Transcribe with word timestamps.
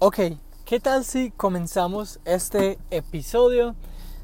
Ok, 0.00 0.20
¿qué 0.64 0.78
tal 0.78 1.04
si 1.04 1.32
comenzamos 1.32 2.20
este 2.24 2.78
episodio? 2.92 3.74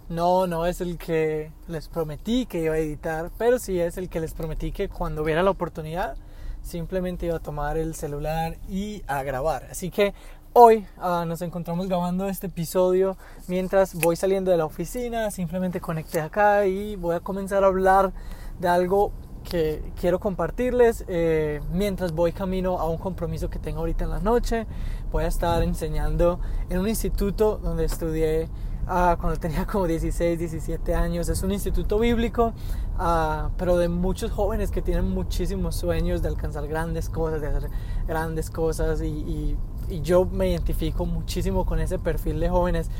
No, 0.08 0.46
no 0.46 0.66
es 0.66 0.80
el 0.80 0.98
que 0.98 1.50
les 1.66 1.88
prometí 1.88 2.46
que 2.46 2.62
iba 2.62 2.74
a 2.74 2.78
editar, 2.78 3.32
pero 3.38 3.58
sí 3.58 3.80
es 3.80 3.98
el 3.98 4.08
que 4.08 4.20
les 4.20 4.34
prometí 4.34 4.70
que 4.70 4.88
cuando 4.88 5.24
hubiera 5.24 5.42
la 5.42 5.50
oportunidad 5.50 6.16
simplemente 6.62 7.26
iba 7.26 7.38
a 7.38 7.40
tomar 7.40 7.76
el 7.76 7.96
celular 7.96 8.56
y 8.68 9.02
a 9.08 9.24
grabar. 9.24 9.66
Así 9.68 9.90
que 9.90 10.14
hoy 10.52 10.86
uh, 11.02 11.24
nos 11.24 11.42
encontramos 11.42 11.88
grabando 11.88 12.28
este 12.28 12.46
episodio 12.46 13.16
mientras 13.48 13.96
voy 13.96 14.14
saliendo 14.14 14.52
de 14.52 14.58
la 14.58 14.66
oficina, 14.66 15.32
simplemente 15.32 15.80
conecté 15.80 16.20
acá 16.20 16.66
y 16.66 16.94
voy 16.94 17.16
a 17.16 17.20
comenzar 17.20 17.64
a 17.64 17.66
hablar 17.66 18.12
de 18.60 18.68
algo 18.68 19.10
que 19.44 19.92
quiero 20.00 20.18
compartirles 20.18 21.04
eh, 21.06 21.60
mientras 21.72 22.12
voy 22.12 22.32
camino 22.32 22.78
a 22.78 22.88
un 22.88 22.98
compromiso 22.98 23.50
que 23.50 23.58
tengo 23.58 23.80
ahorita 23.80 24.04
en 24.04 24.10
la 24.10 24.20
noche. 24.20 24.66
Voy 25.12 25.24
a 25.24 25.28
estar 25.28 25.62
enseñando 25.62 26.40
en 26.68 26.80
un 26.80 26.88
instituto 26.88 27.58
donde 27.62 27.84
estudié 27.84 28.48
uh, 28.84 29.16
cuando 29.18 29.36
tenía 29.38 29.66
como 29.66 29.86
16, 29.86 30.38
17 30.38 30.94
años. 30.94 31.28
Es 31.28 31.42
un 31.42 31.52
instituto 31.52 31.98
bíblico, 31.98 32.52
uh, 32.98 33.50
pero 33.56 33.76
de 33.76 33.88
muchos 33.88 34.30
jóvenes 34.30 34.70
que 34.70 34.82
tienen 34.82 35.08
muchísimos 35.08 35.76
sueños 35.76 36.22
de 36.22 36.28
alcanzar 36.28 36.66
grandes 36.66 37.08
cosas, 37.08 37.40
de 37.40 37.48
hacer 37.48 37.70
grandes 38.08 38.50
cosas 38.50 39.02
y, 39.02 39.06
y, 39.06 39.56
y 39.88 40.00
yo 40.00 40.24
me 40.24 40.50
identifico 40.50 41.06
muchísimo 41.06 41.64
con 41.66 41.78
ese 41.80 41.98
perfil 41.98 42.40
de 42.40 42.48
jóvenes 42.48 42.90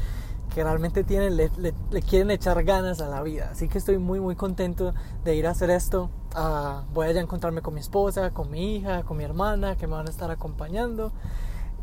que 0.55 0.63
realmente 0.63 1.03
tienen, 1.03 1.37
le, 1.37 1.51
le, 1.59 1.75
le, 1.91 2.03
quieren 2.03 2.31
echar 2.31 2.63
ganas 2.63 3.01
a 3.01 3.09
la 3.09 3.23
vida. 3.23 3.49
Así 3.51 3.69
que 3.69 3.79
estoy 3.79 3.99
muy, 3.99 4.21
muy 4.21 4.37
contento 4.37 4.95
de 5.25 5.35
ir 5.35 5.47
a 5.49 5.51
hacer 5.51 5.71
esto. 5.71 6.11
Uh, 6.37 6.83
voy 6.93 7.07
a 7.07 7.21
encontrarme 7.21 7.63
con 7.63 7.75
mi 7.75 7.81
esposa, 7.81 8.33
con 8.33 8.51
mi 8.51 8.75
hija, 8.77 9.05
con 9.05 9.17
mi 9.17 9.23
hermana, 9.23 9.77
que 9.77 9.87
me 9.87 9.95
van 9.95 10.09
a 10.09 10.11
estar 10.11 10.33
acompañando. 10.33 11.13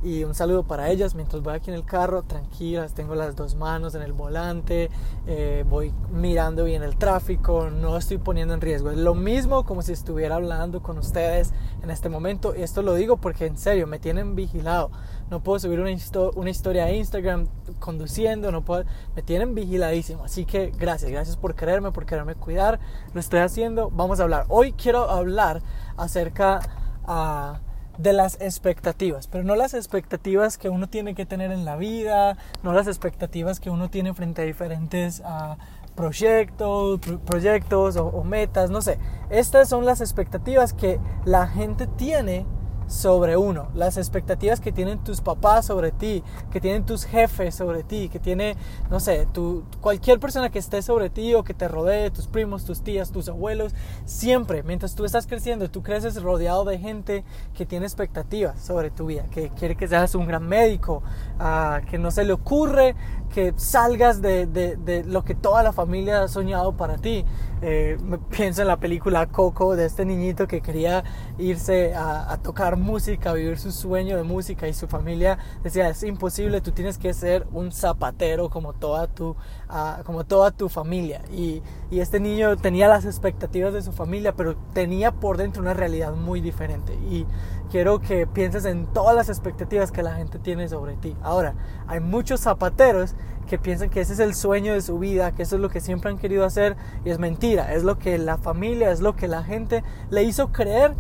Y 0.04 0.24
un 0.24 0.34
saludo 0.34 0.64
para 0.64 0.90
ellas 0.90 1.14
mientras 1.14 1.44
voy 1.44 1.54
aquí 1.54 1.70
en 1.70 1.76
el 1.76 1.86
carro, 1.86 2.24
tranquilas, 2.24 2.94
tengo 2.94 3.14
las 3.14 3.36
dos 3.36 3.54
manos 3.54 3.94
en 3.94 4.02
el 4.02 4.14
volante, 4.14 4.90
eh, 5.28 5.64
voy 5.70 5.94
mirando 6.12 6.64
bien 6.64 6.82
el 6.82 6.96
tráfico, 6.96 7.70
no 7.70 7.96
estoy 7.98 8.18
poniendo 8.18 8.56
en 8.56 8.62
riesgo. 8.62 8.90
Es 8.90 8.98
lo 8.98 9.14
mismo 9.14 9.64
como 9.64 9.84
si 9.84 9.94
estuviera 9.94 10.36
hablando 10.36 10.82
con 10.82 10.98
ustedes 10.98 11.54
en 11.84 11.92
este 11.92 12.10
momento. 12.10 12.56
Y 12.56 12.64
esto 12.64 12.82
lo 12.82 12.96
digo 12.96 13.18
porque 13.18 13.46
en 13.46 13.58
serio 13.58 13.86
me 13.86 14.00
tienen 14.00 14.36
vigilado. 14.36 14.90
No 15.30 15.44
puedo 15.44 15.60
subir 15.60 15.80
una, 15.80 15.92
una 16.36 16.50
historia 16.50 16.86
a 16.86 16.92
Instagram 16.92 17.48
conduciendo, 17.80 18.52
no 18.52 18.64
puedo, 18.64 18.86
me 19.16 19.22
tienen 19.22 19.54
vigiladísimo. 19.54 20.24
Así 20.24 20.46
que 20.46 20.72
gracias, 20.76 21.12
gracias 21.12 21.38
por 21.38 21.54
quererme, 21.54 21.92
por 21.92 22.08
quererme 22.08 22.34
cuidar. 22.34 22.80
Lo 23.14 23.20
estoy 23.20 23.42
haciendo. 23.42 23.92
Vamos 23.92 24.20
a 24.20 24.24
hablar. 24.24 24.46
Hoy 24.50 24.74
quiero 24.74 25.12
hablar 25.12 25.62
acerca... 25.96 26.60
Uh, 27.08 27.71
de 28.02 28.14
las 28.14 28.40
expectativas, 28.42 29.28
pero 29.28 29.44
no 29.44 29.56
las 29.56 29.74
expectativas 29.74 30.58
que 30.58 30.70
uno 30.70 30.90
tiene 30.90 31.14
que 31.14 31.26
tener 31.26 31.52
en 31.52 31.66
la 31.66 31.76
vida, 31.76 32.38
no 32.64 32.74
las 32.74 32.88
expectativas 32.88 33.60
que 33.60 33.70
uno 33.70 33.90
tiene 33.90 34.14
frente 34.14 34.42
a 34.42 34.46
diferentes 34.46 35.20
uh, 35.22 35.56
proyectos, 35.96 37.00
pro 37.00 37.20
proyectos 37.20 37.98
o 37.98 38.24
metas, 38.24 38.70
no 38.70 38.82
sé. 38.82 38.98
Estas 39.30 39.70
son 39.70 39.86
las 39.86 40.02
expectativas 40.02 40.74
que 40.74 41.00
la 41.26 41.48
gente 41.48 41.86
tiene 41.86 42.46
sobre 42.92 43.38
uno, 43.38 43.70
las 43.74 43.96
expectativas 43.98 44.60
que 44.60 44.74
tienen 44.74 45.00
tus 45.00 45.22
papás 45.22 45.66
sobre 45.66 45.92
ti, 45.92 46.24
que 46.52 46.60
tienen 46.60 46.86
tus 46.86 47.06
jefes 47.06 47.56
sobre 47.56 47.84
ti, 47.84 48.10
que 48.10 48.20
tiene, 48.20 48.58
no 48.90 49.00
sé, 49.00 49.28
tu, 49.32 49.64
cualquier 49.80 50.20
persona 50.20 50.50
que 50.50 50.60
esté 50.60 50.82
sobre 50.82 51.10
ti 51.10 51.34
o 51.34 51.44
que 51.44 51.54
te 51.54 51.70
rodee, 51.70 52.12
tus 52.12 52.28
primos, 52.28 52.66
tus 52.66 52.82
tías, 52.82 53.12
tus 53.12 53.30
abuelos, 53.30 53.74
siempre, 54.04 54.62
mientras 54.64 54.94
tú 54.94 55.06
estás 55.06 55.26
creciendo, 55.26 55.72
tú 55.72 55.82
creces 55.82 56.22
rodeado 56.22 56.66
de 56.66 56.80
gente 56.80 57.24
que 57.54 57.66
tiene 57.66 57.86
expectativas 57.86 58.62
sobre 58.62 58.92
tu 58.92 59.06
vida, 59.06 59.24
que 59.32 59.50
quiere 59.52 59.76
que 59.76 59.88
seas 59.88 60.14
un 60.14 60.28
gran 60.28 60.46
médico, 60.46 61.02
uh, 61.40 61.86
que 61.90 61.98
no 61.98 62.12
se 62.12 62.26
le 62.26 62.34
ocurre 62.34 62.96
que 63.32 63.54
salgas 63.56 64.22
de, 64.22 64.46
de, 64.46 64.76
de, 64.76 65.04
lo 65.04 65.24
que 65.24 65.36
toda 65.36 65.64
la 65.64 65.72
familia 65.72 66.24
ha 66.24 66.28
soñado 66.28 66.76
para 66.76 66.98
ti. 66.98 67.26
Eh, 67.62 67.98
pienso 68.30 68.62
en 68.62 68.68
la 68.68 68.78
película 68.78 69.28
Coco 69.28 69.76
de 69.76 69.86
este 69.86 70.06
niñito 70.06 70.48
que 70.48 70.62
quería 70.62 71.04
irse 71.38 71.94
a, 71.94 72.32
a, 72.32 72.38
tocar 72.38 72.78
música, 72.82 73.34
vivir 73.34 73.58
su 73.58 73.72
sueño 73.72 74.18
de 74.18 74.24
música 74.24 74.68
y 74.68 74.74
su 74.74 74.88
familia 74.88 75.38
decía 75.64 75.88
es 75.90 76.04
imposible, 76.04 76.62
tú 76.62 76.72
tienes 76.72 76.98
que 76.98 77.14
ser 77.14 77.48
un 77.54 77.72
zapatero 77.72 78.50
como 78.50 78.74
toda 78.74 79.08
tu, 79.08 79.30
uh, 79.30 80.04
como 80.06 80.26
toda 80.26 80.52
tu 80.52 80.68
familia. 80.68 81.22
Y, 81.32 81.62
y 81.90 82.00
este 82.00 82.20
niño 82.20 82.58
tenía 82.58 82.88
las 82.88 83.06
expectativas 83.06 83.74
de 83.74 83.82
su 83.82 83.92
familia, 83.92 84.34
pero 84.36 84.56
tenía 84.74 85.12
por 85.12 85.38
dentro 85.38 85.62
una 85.62 85.74
realidad 85.74 86.14
muy 86.14 86.42
diferente. 86.42 86.94
Y 87.10 87.26
quiero 87.72 88.00
que 88.02 88.28
pienses 88.28 88.66
en 88.66 88.88
todas 88.88 89.16
las 89.16 89.30
expectativas 89.30 89.92
que 89.92 90.04
la 90.04 90.16
gente 90.16 90.40
tiene 90.40 90.68
sobre 90.68 90.96
ti. 90.98 91.16
Ahora, 91.22 91.56
hay 91.88 92.00
muchos 92.02 92.42
zapateros 92.42 93.16
que 93.48 93.58
piensan 93.58 93.90
que 93.90 94.02
ese 94.02 94.14
es 94.14 94.20
el 94.20 94.34
sueño 94.34 94.74
de 94.74 94.82
su 94.82 94.98
vida, 95.00 95.34
que 95.34 95.44
eso 95.44 95.56
es 95.56 95.62
lo 95.62 95.70
que 95.70 95.82
siempre 95.82 96.10
han 96.10 96.18
querido 96.18 96.46
hacer 96.46 96.78
y 97.04 97.10
es 97.10 97.20
mentira, 97.20 97.74
es 97.74 97.84
lo 97.84 97.98
que 97.98 98.18
la 98.18 98.38
familia, 98.38 98.92
es 98.92 99.02
lo 99.02 99.16
que 99.16 99.28
la 99.28 99.44
gente 99.44 99.84
le 100.10 100.24
hizo 100.24 100.54
creer 100.54 100.94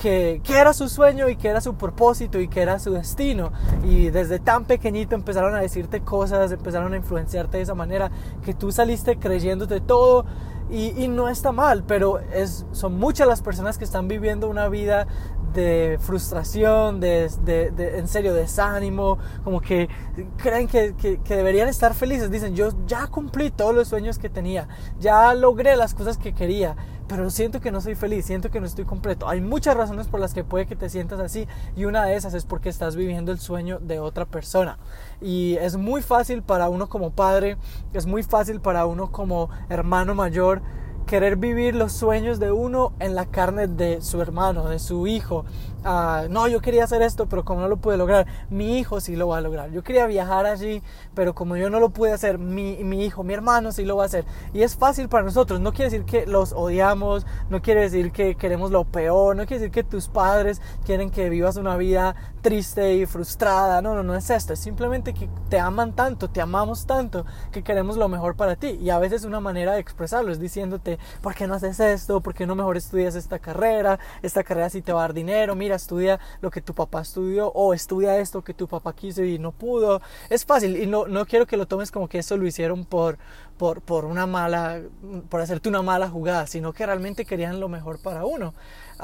que, 0.00 0.40
era 0.48 0.72
su 0.72 0.88
sueño 0.88 1.28
y 1.28 1.36
que 1.36 1.48
era 1.48 1.60
su 1.60 1.74
propósito 1.74 2.40
y 2.40 2.48
que 2.48 2.60
era 2.60 2.78
su 2.78 2.92
destino. 2.92 3.52
Y 3.84 4.10
desde 4.10 4.38
tan 4.38 4.64
pequeñito 4.64 5.14
empezaron 5.14 5.54
a 5.54 5.60
decirte 5.60 6.00
cosas, 6.00 6.50
empezaron 6.52 6.92
a 6.92 6.96
influenciarte 6.96 7.58
de 7.58 7.62
esa 7.62 7.74
manera 7.74 8.10
que 8.44 8.54
tú 8.54 8.72
saliste 8.72 9.18
creyéndote 9.18 9.80
todo. 9.80 10.24
Y, 10.70 10.92
y 11.02 11.08
no 11.08 11.28
está 11.28 11.52
mal, 11.52 11.84
pero 11.86 12.20
es, 12.20 12.64
son 12.72 12.98
muchas 12.98 13.28
las 13.28 13.42
personas 13.42 13.76
que 13.76 13.84
están 13.84 14.08
viviendo 14.08 14.48
una 14.48 14.68
vida 14.68 15.06
de 15.54 15.98
frustración, 16.00 17.00
de, 17.00 17.30
de, 17.44 17.70
de, 17.70 17.98
en 17.98 18.08
serio, 18.08 18.34
desánimo, 18.34 19.18
como 19.42 19.60
que 19.60 19.88
creen 20.36 20.66
que, 20.66 20.94
que, 20.94 21.20
que, 21.20 21.36
deberían 21.36 21.68
estar 21.68 21.94
felices. 21.94 22.30
Dicen, 22.30 22.54
yo 22.54 22.70
ya 22.86 23.06
cumplí 23.06 23.50
todos 23.50 23.74
los 23.74 23.88
sueños 23.88 24.18
que 24.18 24.28
tenía, 24.28 24.68
ya 25.00 25.32
logré 25.34 25.76
las 25.76 25.94
cosas 25.94 26.18
que 26.18 26.34
quería, 26.34 26.76
pero 27.06 27.30
siento 27.30 27.60
que 27.60 27.70
no 27.70 27.80
soy 27.80 27.94
feliz, 27.94 28.24
siento 28.24 28.50
que 28.50 28.60
no 28.60 28.66
estoy 28.66 28.84
completo. 28.84 29.28
Hay 29.28 29.40
muchas 29.40 29.76
razones 29.76 30.08
por 30.08 30.20
las 30.20 30.34
que 30.34 30.42
puede 30.44 30.66
que 30.66 30.76
te 30.76 30.88
sientas 30.88 31.20
así 31.20 31.46
y 31.76 31.84
una 31.84 32.04
de 32.04 32.16
esas 32.16 32.34
es 32.34 32.44
porque 32.44 32.68
estás 32.68 32.96
viviendo 32.96 33.30
el 33.30 33.38
sueño 33.38 33.78
de 33.80 34.00
otra 34.00 34.24
persona. 34.24 34.78
Y 35.20 35.56
es 35.60 35.76
muy 35.76 36.02
fácil 36.02 36.42
para 36.42 36.68
uno 36.68 36.88
como 36.88 37.10
padre, 37.10 37.56
es 37.92 38.06
muy 38.06 38.22
fácil 38.22 38.60
para 38.60 38.86
uno 38.86 39.12
como 39.12 39.50
hermano 39.68 40.14
mayor 40.14 40.62
querer 41.06 41.36
vivir 41.36 41.74
los 41.74 41.92
sueños 41.92 42.38
de 42.40 42.52
uno 42.52 42.92
en 42.98 43.14
la 43.14 43.26
carne 43.26 43.66
de 43.66 44.00
su 44.00 44.20
hermano, 44.20 44.68
de 44.68 44.78
su 44.78 45.06
hijo. 45.06 45.44
Uh, 45.84 46.28
no, 46.30 46.48
yo 46.48 46.62
quería 46.62 46.84
hacer 46.84 47.02
esto, 47.02 47.26
pero 47.26 47.44
como 47.44 47.60
no 47.60 47.68
lo 47.68 47.76
pude 47.76 47.98
lograr, 47.98 48.26
mi 48.48 48.78
hijo 48.78 49.00
sí 49.00 49.16
lo 49.16 49.28
va 49.28 49.38
a 49.38 49.40
lograr. 49.42 49.70
Yo 49.70 49.82
quería 49.82 50.06
viajar 50.06 50.46
allí, 50.46 50.82
pero 51.14 51.34
como 51.34 51.56
yo 51.56 51.68
no 51.68 51.78
lo 51.78 51.90
pude 51.90 52.12
hacer, 52.12 52.38
mi, 52.38 52.82
mi 52.82 53.04
hijo, 53.04 53.22
mi 53.22 53.34
hermano 53.34 53.70
sí 53.70 53.84
lo 53.84 53.96
va 53.96 54.04
a 54.04 54.06
hacer. 54.06 54.24
Y 54.54 54.62
es 54.62 54.76
fácil 54.76 55.10
para 55.10 55.24
nosotros. 55.24 55.60
No 55.60 55.72
quiere 55.72 55.90
decir 55.90 56.06
que 56.06 56.24
los 56.26 56.52
odiamos, 56.52 57.26
no 57.50 57.60
quiere 57.60 57.82
decir 57.82 58.12
que 58.12 58.34
queremos 58.34 58.70
lo 58.70 58.84
peor, 58.84 59.36
no 59.36 59.44
quiere 59.44 59.60
decir 59.60 59.72
que 59.72 59.84
tus 59.84 60.08
padres 60.08 60.62
quieren 60.86 61.10
que 61.10 61.28
vivas 61.28 61.56
una 61.56 61.76
vida 61.76 62.14
triste 62.40 62.94
y 62.94 63.06
frustrada. 63.06 63.82
No, 63.82 63.94
no, 63.94 64.02
no 64.02 64.14
es 64.14 64.30
esto. 64.30 64.54
Es 64.54 64.60
simplemente 64.60 65.12
que 65.12 65.28
te 65.50 65.60
aman 65.60 65.92
tanto, 65.92 66.30
te 66.30 66.40
amamos 66.40 66.86
tanto, 66.86 67.26
que 67.52 67.62
queremos 67.62 67.98
lo 67.98 68.08
mejor 68.08 68.36
para 68.36 68.56
ti. 68.56 68.78
Y 68.80 68.88
a 68.88 68.98
veces 68.98 69.24
una 69.24 69.40
manera 69.40 69.72
de 69.72 69.80
expresarlo 69.80 70.32
es 70.32 70.40
diciéndote, 70.40 70.98
¿por 71.20 71.34
qué 71.34 71.46
no 71.46 71.54
haces 71.54 71.78
esto? 71.80 72.22
¿Por 72.22 72.32
qué 72.32 72.46
no 72.46 72.54
mejor 72.54 72.78
estudias 72.78 73.14
esta 73.14 73.38
carrera? 73.38 73.98
Esta 74.22 74.44
carrera 74.44 74.70
sí 74.70 74.80
te 74.80 74.92
va 74.92 75.00
a 75.00 75.02
dar 75.02 75.14
dinero. 75.14 75.54
Mira, 75.54 75.73
estudia 75.74 76.20
lo 76.40 76.50
que 76.50 76.60
tu 76.60 76.74
papá 76.74 77.02
estudió 77.02 77.48
o 77.48 77.74
estudia 77.74 78.18
esto 78.18 78.42
que 78.42 78.54
tu 78.54 78.68
papá 78.68 78.94
quiso 78.94 79.24
y 79.24 79.38
no 79.38 79.52
pudo. 79.52 80.00
Es 80.30 80.44
fácil 80.44 80.76
y 80.76 80.86
no, 80.86 81.06
no 81.06 81.26
quiero 81.26 81.46
que 81.46 81.56
lo 81.56 81.66
tomes 81.66 81.90
como 81.90 82.08
que 82.08 82.18
eso 82.18 82.36
lo 82.36 82.46
hicieron 82.46 82.84
por, 82.84 83.18
por, 83.56 83.80
por 83.80 84.04
una 84.04 84.26
mala, 84.26 84.80
por 85.28 85.40
hacerte 85.40 85.68
una 85.68 85.82
mala 85.82 86.08
jugada, 86.08 86.46
sino 86.46 86.72
que 86.72 86.86
realmente 86.86 87.24
querían 87.24 87.60
lo 87.60 87.68
mejor 87.68 88.00
para 88.00 88.24
uno. 88.24 88.54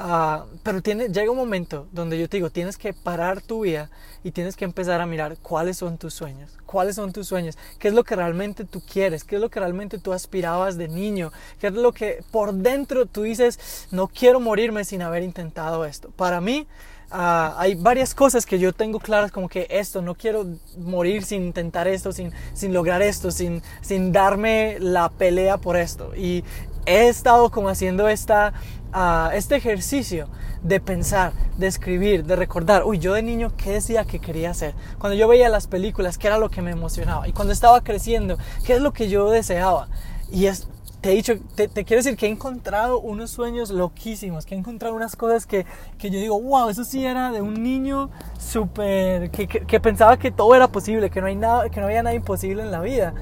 Uh, 0.03 0.47
pero 0.63 0.81
tiene, 0.81 1.09
llega 1.09 1.29
un 1.29 1.37
momento 1.37 1.87
donde 1.91 2.17
yo 2.17 2.27
te 2.27 2.37
digo, 2.37 2.49
tienes 2.49 2.75
que 2.75 2.91
parar 2.91 3.39
tu 3.39 3.61
vida 3.61 3.91
y 4.23 4.31
tienes 4.31 4.55
que 4.55 4.65
empezar 4.65 4.99
a 4.99 5.05
mirar 5.05 5.37
cuáles 5.37 5.77
son 5.77 5.99
tus 5.99 6.15
sueños, 6.15 6.57
cuáles 6.65 6.95
son 6.95 7.13
tus 7.13 7.27
sueños, 7.27 7.55
qué 7.77 7.89
es 7.89 7.93
lo 7.93 8.03
que 8.03 8.15
realmente 8.15 8.65
tú 8.65 8.81
quieres, 8.81 9.23
qué 9.23 9.35
es 9.35 9.41
lo 9.41 9.49
que 9.49 9.59
realmente 9.59 9.99
tú 9.99 10.11
aspirabas 10.11 10.75
de 10.75 10.87
niño, 10.87 11.31
qué 11.59 11.67
es 11.67 11.73
lo 11.73 11.91
que 11.91 12.23
por 12.31 12.51
dentro 12.51 13.05
tú 13.05 13.21
dices, 13.21 13.87
no 13.91 14.07
quiero 14.07 14.39
morirme 14.39 14.85
sin 14.85 15.03
haber 15.03 15.21
intentado 15.21 15.85
esto. 15.85 16.09
Para 16.09 16.41
mí, 16.41 16.67
Uh, 17.13 17.51
hay 17.57 17.75
varias 17.75 18.15
cosas 18.15 18.45
que 18.45 18.57
yo 18.57 18.71
tengo 18.71 18.97
claras 18.97 19.33
como 19.33 19.49
que 19.49 19.67
esto, 19.69 20.01
no 20.01 20.15
quiero 20.15 20.45
morir 20.77 21.25
sin 21.25 21.43
intentar 21.43 21.85
esto, 21.85 22.13
sin, 22.13 22.31
sin 22.53 22.73
lograr 22.73 23.01
esto, 23.01 23.31
sin, 23.31 23.61
sin 23.81 24.13
darme 24.13 24.77
la 24.79 25.09
pelea 25.09 25.57
por 25.57 25.75
esto. 25.75 26.15
Y 26.15 26.45
he 26.85 27.07
estado 27.07 27.49
como 27.49 27.69
haciendo 27.69 28.07
esta, 28.07 28.53
uh, 28.93 29.31
este 29.33 29.55
ejercicio 29.55 30.27
de 30.63 30.79
pensar, 30.79 31.33
de 31.57 31.67
escribir, 31.67 32.25
de 32.25 32.35
recordar, 32.35 32.83
uy, 32.85 32.99
yo 32.99 33.13
de 33.13 33.23
niño, 33.23 33.51
¿qué 33.57 33.71
decía 33.71 34.05
que 34.05 34.19
quería 34.19 34.51
hacer? 34.51 34.75
Cuando 34.99 35.17
yo 35.17 35.27
veía 35.27 35.49
las 35.49 35.67
películas, 35.67 36.17
¿qué 36.17 36.27
era 36.27 36.37
lo 36.37 36.49
que 36.49 36.61
me 36.61 36.71
emocionaba? 36.71 37.27
Y 37.27 37.33
cuando 37.33 37.53
estaba 37.53 37.81
creciendo, 37.81 38.37
¿qué 38.65 38.73
es 38.73 38.81
lo 38.81 38.93
que 38.93 39.09
yo 39.09 39.29
deseaba? 39.29 39.87
Y 40.31 40.45
es 40.45 40.67
te 41.01 41.11
he 41.11 41.15
dicho, 41.15 41.33
te, 41.55 41.67
quiero 41.67 42.03
decir 42.03 42.15
que 42.15 42.27
he 42.27 42.29
encontrado 42.29 42.99
unos 42.99 43.31
sueños 43.31 43.71
loquísimos, 43.71 44.45
que 44.45 44.53
he 44.53 44.57
encontrado 44.57 44.93
unas 44.93 45.15
cosas 45.15 45.47
que, 45.47 45.65
que 45.97 46.11
yo 46.11 46.19
digo, 46.19 46.39
wow, 46.39 46.69
eso 46.69 46.83
sí 46.83 47.03
era 47.03 47.31
de 47.31 47.41
un 47.41 47.63
niño 47.63 48.11
súper, 48.37 49.31
que, 49.31 49.47
que, 49.47 49.79
pensaba 49.79 50.17
que 50.17 50.29
todo 50.29 50.53
era 50.53 50.67
posible, 50.67 51.09
que 51.09 51.19
no, 51.19 51.25
hay 51.25 51.35
nada, 51.35 51.69
que 51.69 51.79
no 51.79 51.87
había 51.87 52.03
nada 52.03 52.15
imposible 52.15 52.61
en 52.61 52.69
la 52.69 52.81
vida. 52.81 53.15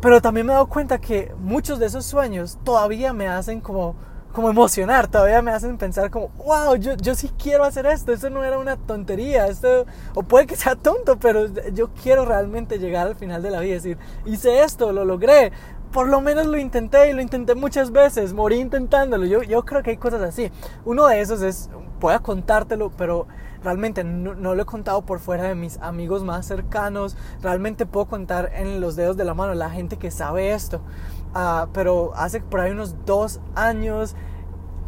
Pero 0.00 0.20
también 0.20 0.46
me 0.46 0.52
he 0.52 0.54
dado 0.54 0.68
cuenta 0.68 0.98
que 0.98 1.32
muchos 1.38 1.78
de 1.78 1.86
esos 1.86 2.04
sueños 2.06 2.58
todavía 2.62 3.12
me 3.12 3.26
hacen 3.26 3.60
como, 3.60 3.96
como 4.32 4.48
emocionar, 4.48 5.08
todavía 5.08 5.42
me 5.42 5.50
hacen 5.50 5.76
pensar 5.76 6.10
como, 6.10 6.28
wow, 6.38 6.76
yo, 6.76 6.94
yo 6.96 7.16
sí 7.16 7.30
quiero 7.36 7.64
hacer 7.64 7.86
esto, 7.86 8.12
eso 8.12 8.30
no 8.30 8.44
era 8.44 8.58
una 8.58 8.76
tontería, 8.76 9.48
esto, 9.48 9.86
o 10.14 10.22
puede 10.22 10.46
que 10.46 10.54
sea 10.54 10.76
tonto, 10.76 11.18
pero 11.18 11.46
yo 11.72 11.90
quiero 12.00 12.24
realmente 12.24 12.78
llegar 12.78 13.08
al 13.08 13.16
final 13.16 13.42
de 13.42 13.50
la 13.50 13.60
vida 13.60 13.72
y 13.72 13.74
decir, 13.74 13.98
hice 14.24 14.62
esto, 14.62 14.92
lo 14.92 15.04
logré, 15.04 15.50
por 15.90 16.06
lo 16.06 16.20
menos 16.20 16.46
lo 16.46 16.58
intenté 16.58 17.10
y 17.10 17.12
lo 17.12 17.22
intenté 17.22 17.56
muchas 17.56 17.90
veces, 17.90 18.32
morí 18.32 18.60
intentándolo, 18.60 19.26
yo, 19.26 19.42
yo 19.42 19.64
creo 19.64 19.82
que 19.82 19.90
hay 19.90 19.96
cosas 19.96 20.22
así. 20.22 20.52
Uno 20.84 21.06
de 21.06 21.20
esos 21.20 21.42
es, 21.42 21.70
puedo 21.98 22.22
contártelo, 22.22 22.90
pero 22.96 23.26
realmente 23.62 24.04
no, 24.04 24.34
lo 24.34 24.62
he 24.62 24.66
contado 24.66 25.02
por 25.02 25.18
fuera 25.18 25.44
de 25.44 25.54
mis 25.54 25.78
amigos 25.78 26.24
más 26.24 26.46
cercanos, 26.46 27.16
realmente 27.42 27.86
puedo 27.86 28.06
contar 28.06 28.52
en 28.54 28.80
los 28.80 28.96
dedos 28.96 29.16
de 29.16 29.24
la 29.24 29.34
mano 29.34 29.54
la 29.54 29.70
gente 29.70 29.96
que 29.96 30.10
sabe 30.10 30.52
esto. 30.52 30.80
Ah, 31.34 31.68
pero 31.72 32.12
hace 32.14 32.40
por 32.40 32.60
ahí 32.60 32.72
unos 32.72 33.04
dos 33.04 33.40
años, 33.54 34.14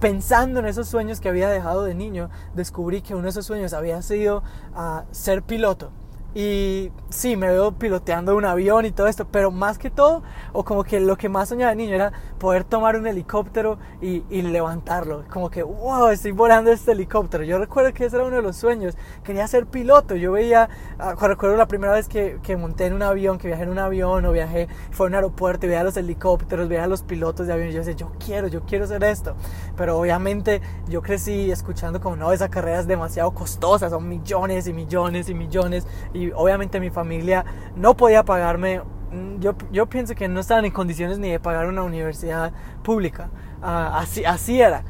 pensando 0.00 0.61
en 0.61 0.67
esos 0.67 0.88
sueños 0.88 1.20
que 1.20 1.28
había 1.28 1.49
dejado 1.49 1.84
de 1.84 1.94
niño, 1.94 2.31
descubrí 2.55 3.02
que 3.02 3.14
uno 3.14 3.25
de 3.25 3.31
esos 3.31 3.46
sueños 3.46 3.72
había 3.72 4.00
sido 4.02 4.43
uh, 4.75 5.02
ser 5.11 5.43
piloto. 5.43 5.90
Y 6.35 6.93
sí, 7.09 7.37
me 7.37 7.49
veo 7.49 7.73
piloteando 7.73 8.37
un 8.37 8.44
avión 8.44 8.87
y 8.87 8.93
todo 8.93 9.09
esto, 9.09 9.27
pero 9.27 9.50
más 9.50 9.79
que 9.79 9.91
todo, 9.91 10.23
o 10.53 10.65
como 10.65 10.85
que 10.85 11.00
lo 11.00 11.17
que 11.17 11.29
más 11.29 11.49
soñaba 11.49 11.71
de 11.71 11.77
niño 11.77 11.94
era 11.94 12.12
poder 12.38 12.62
tomar 12.65 12.97
un 12.97 13.06
helicóptero 13.06 13.79
y, 14.00 14.23
y, 14.31 14.43
levantarlo. 14.43 15.25
Como 15.29 15.50
que, 15.50 15.62
wow, 15.62 16.09
estoy 16.09 16.31
volando 16.31 16.71
este 16.71 16.93
helicóptero. 16.93 17.44
Yo 17.44 17.59
recuerdo 17.59 17.93
que 17.93 18.05
ese 18.05 18.17
era 18.17 18.25
uno 18.25 18.37
de 18.37 18.43
los 18.43 18.56
sueños. 18.56 18.97
Quería 19.25 19.47
ser 19.49 19.67
piloto. 19.67 20.15
Yo 20.15 20.32
veía, 20.32 20.69
uh, 20.99 21.27
recuerdo 21.27 21.56
la 21.56 21.67
primera 21.67 21.93
vez 21.93 22.09
que, 22.09 22.38
que, 22.43 22.56
monté 22.56 22.87
en 22.87 22.94
un 22.94 23.03
avión, 23.03 23.38
que 23.38 23.49
viajé 23.49 23.65
en 23.65 23.71
un 23.71 23.79
avión 23.79 24.25
o 24.25 24.32
viajé, 24.32 24.69
fue 24.93 25.06
a 25.06 25.09
un 25.09 25.15
aeropuerto 25.17 25.67
y 25.67 25.69
veía 25.69 25.82
los 25.82 25.97
helicópteros, 25.97 26.69
veía 26.69 26.85
a 26.85 26.87
los 26.87 27.03
pilotos 27.03 27.47
de 27.47 27.53
avión. 27.53 27.69
Y 27.69 27.73
yo 27.73 27.79
decía, 27.79 27.94
yo 27.94 28.12
quiero, 28.25 28.47
yo 28.47 28.62
quiero 28.62 28.85
hacer 28.85 29.03
esto. 29.03 29.35
Pero 29.77 29.99
obviamente 29.99 30.62
yo 30.88 31.03
crecí 31.03 31.50
escuchando 31.50 32.00
como, 32.00 32.17
no, 32.17 32.32
esa 32.32 32.49
carrera 32.49 32.81
es 32.81 32.87
demasiado 32.87 33.32
costosa, 33.32 33.91
son 33.91 34.09
millones 34.09 34.67
y 34.69 34.73
millones 34.73 35.29
y 35.29 35.35
millones. 35.35 35.87
Y 36.15 36.19
obviamente 36.34 36.81
mi 36.81 36.90
familia 36.90 37.44
no 37.76 37.96
podía 37.96 38.25
pagarme, 38.25 38.81
mm, 39.12 39.40
yo, 39.40 39.55
yo 39.72 39.87
pienso 39.87 40.14
que 40.14 40.28
no 40.28 40.40
estaban 40.40 40.64
en 40.64 40.72
condiciones 40.72 41.19
ni 41.19 41.31
de 41.31 41.40
pagar 41.40 41.67
una 41.67 41.82
universidad 41.82 42.52
pública, 42.82 43.31
ah, 43.62 43.99
así, 43.99 44.25
así 44.25 44.61
era. 44.61 44.84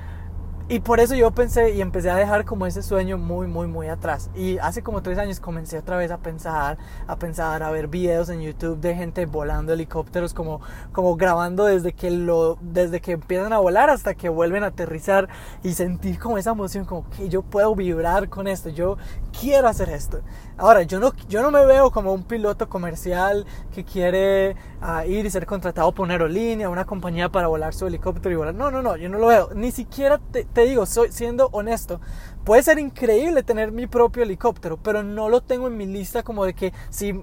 Y 0.72 0.78
por 0.78 1.00
eso 1.00 1.16
yo 1.16 1.32
pensé 1.32 1.72
y 1.72 1.80
empecé 1.80 2.10
a 2.10 2.14
dejar 2.14 2.44
como 2.44 2.64
ese 2.64 2.80
sueño 2.84 3.18
muy, 3.18 3.48
muy, 3.48 3.66
muy 3.66 3.88
atrás. 3.88 4.30
Y 4.36 4.56
hace 4.58 4.84
como 4.84 5.02
tres 5.02 5.18
años 5.18 5.40
comencé 5.40 5.76
otra 5.78 5.96
vez 5.96 6.12
a 6.12 6.18
pensar, 6.18 6.78
a 7.08 7.16
pensar, 7.16 7.64
a 7.64 7.72
ver 7.72 7.88
videos 7.88 8.28
en 8.28 8.40
YouTube 8.40 8.78
de 8.78 8.94
gente 8.94 9.26
volando 9.26 9.72
helicópteros, 9.72 10.32
como, 10.32 10.60
como 10.92 11.16
grabando 11.16 11.64
desde 11.64 11.92
que, 11.92 12.12
lo, 12.12 12.56
desde 12.60 13.00
que 13.00 13.10
empiezan 13.10 13.52
a 13.52 13.58
volar 13.58 13.90
hasta 13.90 14.14
que 14.14 14.28
vuelven 14.28 14.62
a 14.62 14.68
aterrizar 14.68 15.28
y 15.64 15.72
sentir 15.72 16.20
como 16.20 16.38
esa 16.38 16.52
emoción, 16.52 16.84
como 16.84 17.10
que 17.10 17.28
yo 17.28 17.42
puedo 17.42 17.74
vibrar 17.74 18.28
con 18.28 18.46
esto, 18.46 18.68
yo 18.68 18.96
quiero 19.40 19.66
hacer 19.66 19.88
esto. 19.88 20.20
Ahora, 20.56 20.82
yo 20.82 21.00
no, 21.00 21.12
yo 21.28 21.42
no 21.42 21.50
me 21.50 21.64
veo 21.64 21.90
como 21.90 22.12
un 22.12 22.22
piloto 22.22 22.68
comercial 22.68 23.44
que 23.74 23.82
quiere 23.82 24.54
ah, 24.82 25.06
ir 25.06 25.24
y 25.26 25.30
ser 25.30 25.46
contratado 25.46 25.90
por 25.92 26.04
una 26.04 26.14
aerolínea, 26.14 26.68
una 26.68 26.84
compañía 26.84 27.28
para 27.30 27.48
volar 27.48 27.74
su 27.74 27.86
helicóptero 27.86 28.32
y 28.34 28.36
volar. 28.36 28.54
No, 28.54 28.70
no, 28.70 28.82
no, 28.82 28.96
yo 28.96 29.08
no 29.08 29.18
lo 29.18 29.26
veo. 29.26 29.48
Ni 29.54 29.72
siquiera 29.72 30.18
te, 30.18 30.44
te 30.44 30.59
digo, 30.64 30.86
soy, 30.86 31.12
siendo 31.12 31.48
honesto, 31.52 32.00
puede 32.44 32.62
ser 32.62 32.78
increíble 32.78 33.42
tener 33.42 33.72
mi 33.72 33.86
propio 33.86 34.22
helicóptero, 34.22 34.76
pero 34.76 35.02
no 35.02 35.28
lo 35.28 35.40
tengo 35.40 35.66
en 35.68 35.76
mi 35.76 35.86
lista 35.86 36.22
como 36.22 36.44
de 36.44 36.54
que 36.54 36.72
si 36.90 37.22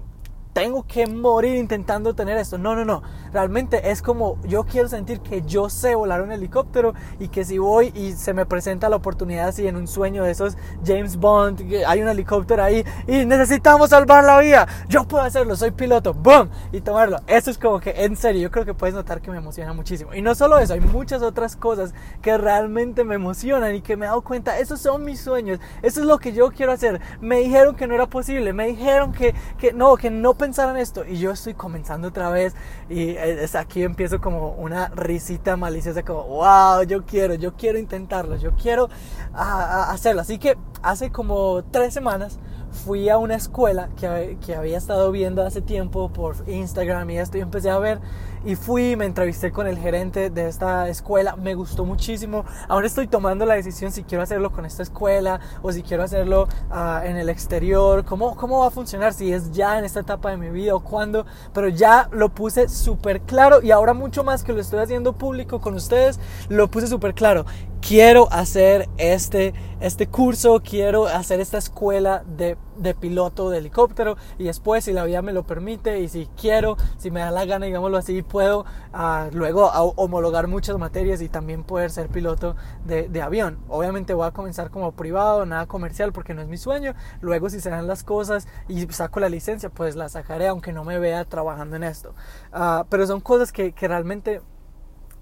tengo 0.58 0.84
que 0.88 1.06
morir 1.06 1.54
intentando 1.54 2.14
tener 2.16 2.36
esto. 2.36 2.58
No, 2.58 2.74
no, 2.74 2.84
no. 2.84 3.00
Realmente 3.32 3.92
es 3.92 4.02
como 4.02 4.38
yo 4.42 4.64
quiero 4.64 4.88
sentir 4.88 5.20
que 5.20 5.42
yo 5.42 5.70
sé 5.70 5.94
volar 5.94 6.20
un 6.20 6.32
helicóptero 6.32 6.94
y 7.20 7.28
que 7.28 7.44
si 7.44 7.58
voy 7.58 7.92
y 7.94 8.14
se 8.14 8.34
me 8.34 8.44
presenta 8.44 8.88
la 8.88 8.96
oportunidad 8.96 9.46
así 9.46 9.68
en 9.68 9.76
un 9.76 9.86
sueño 9.86 10.24
de 10.24 10.32
esos 10.32 10.56
James 10.84 11.16
Bond, 11.16 11.62
hay 11.86 12.02
un 12.02 12.08
helicóptero 12.08 12.64
ahí 12.64 12.84
y 13.06 13.24
necesitamos 13.24 13.90
salvar 13.90 14.24
la 14.24 14.40
vida. 14.40 14.66
Yo 14.88 15.04
puedo 15.04 15.22
hacerlo, 15.22 15.54
soy 15.54 15.70
piloto. 15.70 16.12
¡Boom! 16.12 16.50
Y 16.72 16.80
tomarlo. 16.80 17.18
Eso 17.28 17.52
es 17.52 17.58
como 17.58 17.78
que 17.78 17.90
en 17.90 18.16
serio, 18.16 18.42
yo 18.42 18.50
creo 18.50 18.64
que 18.64 18.74
puedes 18.74 18.96
notar 18.96 19.20
que 19.20 19.30
me 19.30 19.36
emociona 19.36 19.72
muchísimo. 19.72 20.12
Y 20.12 20.22
no 20.22 20.34
solo 20.34 20.58
eso, 20.58 20.74
hay 20.74 20.80
muchas 20.80 21.22
otras 21.22 21.54
cosas 21.54 21.94
que 22.20 22.36
realmente 22.36 23.04
me 23.04 23.14
emocionan 23.14 23.76
y 23.76 23.80
que 23.80 23.96
me 23.96 24.06
he 24.06 24.08
dado 24.08 24.22
cuenta, 24.22 24.58
esos 24.58 24.80
son 24.80 25.04
mis 25.04 25.20
sueños. 25.20 25.60
Eso 25.82 26.00
es 26.00 26.06
lo 26.06 26.18
que 26.18 26.32
yo 26.32 26.50
quiero 26.50 26.72
hacer. 26.72 27.00
Me 27.20 27.36
dijeron 27.36 27.76
que 27.76 27.86
no 27.86 27.94
era 27.94 28.06
posible, 28.06 28.52
me 28.52 28.66
dijeron 28.66 29.12
que, 29.12 29.36
que 29.56 29.72
no, 29.72 29.96
que 29.96 30.10
no 30.10 30.34
pensaba 30.34 30.47
pensar 30.48 30.70
en 30.70 30.78
esto 30.78 31.04
y 31.04 31.18
yo 31.18 31.30
estoy 31.30 31.52
comenzando 31.52 32.08
otra 32.08 32.30
vez 32.30 32.54
y 32.88 33.10
es 33.10 33.54
aquí 33.54 33.82
empiezo 33.82 34.18
como 34.18 34.52
una 34.52 34.88
risita 34.88 35.58
maliciosa 35.58 36.02
como 36.02 36.22
wow 36.22 36.84
yo 36.84 37.04
quiero 37.04 37.34
yo 37.34 37.54
quiero 37.54 37.78
intentarlo 37.78 38.34
yo 38.36 38.52
quiero 38.54 38.88
hacerlo 39.34 40.22
así 40.22 40.38
que 40.38 40.56
hace 40.80 41.12
como 41.12 41.64
tres 41.64 41.92
semanas 41.92 42.38
fui 42.70 43.08
a 43.08 43.18
una 43.18 43.34
escuela 43.34 43.88
que, 43.96 44.38
que, 44.44 44.54
había 44.54 44.78
estado 44.78 45.10
viendo 45.10 45.42
hace 45.42 45.60
tiempo 45.60 46.10
por 46.10 46.36
Instagram 46.48 47.10
y 47.10 47.18
esto 47.18 47.38
y 47.38 47.40
empecé 47.40 47.70
a 47.70 47.78
ver 47.78 48.00
y 48.44 48.54
fui, 48.54 48.96
me 48.96 49.04
entrevisté 49.04 49.50
con 49.50 49.66
el 49.66 49.78
gerente 49.78 50.30
de 50.30 50.48
esta 50.48 50.88
escuela, 50.88 51.36
me 51.36 51.54
gustó 51.54 51.84
muchísimo. 51.84 52.44
Ahora 52.68 52.86
estoy 52.86 53.08
tomando 53.08 53.44
la 53.44 53.54
decisión 53.54 53.90
si 53.90 54.04
quiero 54.04 54.22
hacerlo 54.22 54.52
con 54.52 54.64
esta 54.64 54.82
escuela 54.82 55.40
o 55.62 55.72
si 55.72 55.82
quiero 55.82 56.02
hacerlo 56.02 56.48
uh, 56.70 57.04
en 57.04 57.16
el 57.16 57.28
exterior, 57.28 58.04
¿Cómo, 58.04 58.36
cómo 58.36 58.60
va 58.60 58.68
a 58.68 58.70
funcionar, 58.70 59.12
si 59.12 59.32
es 59.32 59.50
ya 59.50 59.78
en 59.78 59.84
esta 59.84 60.00
etapa 60.00 60.30
de 60.30 60.36
mi 60.36 60.50
vida 60.50 60.74
o 60.74 60.80
cuándo, 60.80 61.26
pero 61.52 61.68
ya 61.68 62.08
lo 62.12 62.28
puse 62.28 62.68
súper 62.68 63.20
claro 63.22 63.60
y 63.62 63.70
ahora 63.70 63.92
mucho 63.92 64.24
más 64.24 64.44
que 64.44 64.52
lo 64.52 64.60
estoy 64.60 64.80
haciendo 64.80 65.14
público 65.14 65.60
con 65.60 65.74
ustedes, 65.74 66.20
lo 66.48 66.68
puse 66.68 66.86
súper 66.86 67.14
claro. 67.14 67.44
Quiero 67.80 68.30
hacer 68.32 68.88
este, 68.98 69.54
este 69.80 70.08
curso, 70.08 70.60
quiero 70.62 71.06
hacer 71.06 71.40
esta 71.40 71.58
escuela 71.58 72.22
de, 72.26 72.58
de 72.76 72.94
piloto 72.94 73.50
de 73.50 73.58
helicóptero 73.58 74.16
y 74.36 74.44
después 74.44 74.84
si 74.84 74.92
la 74.92 75.04
vida 75.04 75.22
me 75.22 75.32
lo 75.32 75.44
permite 75.44 76.00
y 76.00 76.08
si 76.08 76.28
quiero, 76.38 76.76
si 76.98 77.10
me 77.10 77.20
da 77.20 77.30
la 77.30 77.44
gana, 77.46 77.66
digámoslo 77.66 77.96
así, 77.96 78.22
puedo 78.22 78.66
uh, 78.92 79.30
luego 79.32 79.70
homologar 79.96 80.48
muchas 80.48 80.76
materias 80.76 81.22
y 81.22 81.28
también 81.28 81.64
poder 81.64 81.90
ser 81.90 82.08
piloto 82.08 82.56
de, 82.84 83.08
de, 83.08 83.22
avión. 83.22 83.58
Obviamente 83.68 84.12
voy 84.12 84.26
a 84.26 84.32
comenzar 84.32 84.70
como 84.70 84.92
privado, 84.92 85.46
nada 85.46 85.66
comercial 85.66 86.12
porque 86.12 86.34
no 86.34 86.42
es 86.42 86.48
mi 86.48 86.56
sueño. 86.58 86.94
Luego 87.20 87.48
si 87.48 87.60
se 87.60 87.70
dan 87.70 87.86
las 87.86 88.02
cosas 88.02 88.48
y 88.68 88.86
saco 88.88 89.20
la 89.20 89.28
licencia, 89.28 89.70
pues 89.70 89.96
la 89.96 90.08
sacaré 90.08 90.48
aunque 90.48 90.72
no 90.72 90.84
me 90.84 90.98
vea 90.98 91.24
trabajando 91.24 91.76
en 91.76 91.84
esto. 91.84 92.14
Uh, 92.52 92.84
pero 92.90 93.06
son 93.06 93.20
cosas 93.20 93.52
que, 93.52 93.72
que 93.72 93.88
realmente 93.88 94.42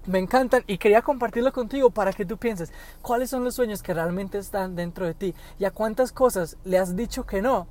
me 0.07 0.19
encantan 0.19 0.63
y 0.67 0.77
quería 0.77 1.01
compartirlo 1.01 1.53
contigo 1.53 1.89
para 1.91 2.13
que 2.13 2.25
tú 2.25 2.37
pienses 2.37 2.71
cuáles 3.01 3.29
son 3.29 3.43
los 3.43 3.55
sueños 3.55 3.83
que 3.83 3.93
realmente 3.93 4.37
están 4.37 4.75
dentro 4.75 5.05
de 5.05 5.13
ti 5.13 5.35
y 5.59 5.65
a 5.65 5.71
cuántas 5.71 6.11
cosas 6.11 6.57
le 6.63 6.79
has 6.79 6.95
dicho 6.95 7.25
que 7.25 7.41
no 7.41 7.67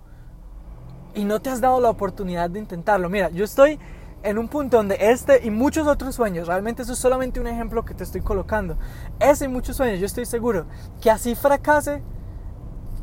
y 1.15 1.25
no 1.25 1.41
te 1.41 1.51
has 1.51 1.61
dado 1.61 1.81
la 1.81 1.91
oportunidad 1.91 2.51
de 2.51 2.61
intentarlo. 2.61 3.09
Mira, 3.09 3.31
yo 3.31 3.45
estoy 3.45 3.79
en 4.23 4.39
un 4.39 4.49
punto 4.49 4.77
donde 4.77 4.99
este 5.01 5.47
y 5.47 5.51
muchos 5.51 5.87
otros 5.87 6.15
sueños, 6.15 6.47
realmente 6.47 6.83
eso 6.83 6.93
es 6.93 6.99
solamente 6.99 7.41
un 7.41 7.47
ejemplo 7.47 7.85
que 7.85 7.95
te 7.95 8.05
estoy 8.05 8.21
colocando, 8.21 8.77
ese 9.19 9.47
y 9.47 9.49
muchos 9.49 9.77
sueños, 9.77 10.01
yo 10.01 10.07
estoy 10.07 10.27
seguro 10.27 10.67
que 11.01 11.11
así 11.11 11.35
fracase, 11.35 12.03